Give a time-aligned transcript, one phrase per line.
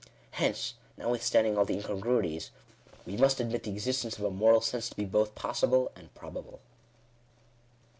[0.31, 2.49] Hence, notwithstanding all, the incongruities,
[3.05, 6.59] we must admit the exiatgncg jrf a Moral Sense to be both possible and probable.